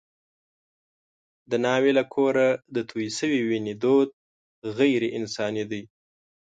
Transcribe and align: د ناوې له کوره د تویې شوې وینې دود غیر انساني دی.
د 1.49 1.51
ناوې 1.65 1.91
له 1.99 2.03
کوره 2.13 2.49
د 2.75 2.77
تویې 2.89 3.09
شوې 3.17 3.39
وینې 3.49 3.73
دود 3.83 4.09
غیر 4.77 5.01
انساني 5.17 5.63
دی. 5.71 5.83